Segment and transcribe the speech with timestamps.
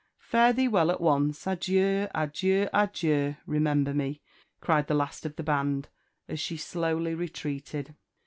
[0.17, 4.19] "Fare thee well at once Adieu, adieu, adieu, remember me!"
[4.59, 5.89] cried the last of the band,
[6.27, 7.93] as she slowly retreated.